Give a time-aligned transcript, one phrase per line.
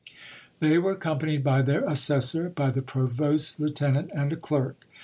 [0.61, 4.87] They were accompanied by their assessor, by the provost's lieutenant, and a clerk.